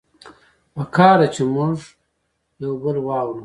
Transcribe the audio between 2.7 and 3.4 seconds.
بل واورو